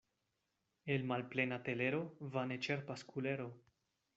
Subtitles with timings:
[0.95, 2.01] El malplena telero
[2.39, 3.51] vane ĉerpas kulero.